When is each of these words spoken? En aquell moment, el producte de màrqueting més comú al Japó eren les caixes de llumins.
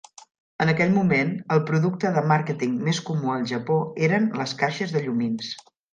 En 0.63 0.71
aquell 0.71 0.93
moment, 0.93 1.33
el 1.55 1.61
producte 1.67 2.11
de 2.15 2.23
màrqueting 2.31 2.73
més 2.87 3.03
comú 3.11 3.35
al 3.35 3.45
Japó 3.53 3.77
eren 4.09 4.27
les 4.41 4.55
caixes 4.63 4.95
de 4.97 5.05
llumins. 5.05 5.53